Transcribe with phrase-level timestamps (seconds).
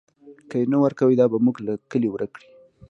[0.49, 2.47] که یې نه ورکوئ، دا به موږ له کلي ورک کړي.